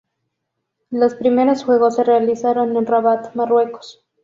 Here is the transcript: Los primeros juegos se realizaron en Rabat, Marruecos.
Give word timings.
Los 0.89 1.13
primeros 1.13 1.63
juegos 1.63 1.97
se 1.97 2.03
realizaron 2.03 2.75
en 2.75 2.87
Rabat, 2.87 3.35
Marruecos. 3.35 4.03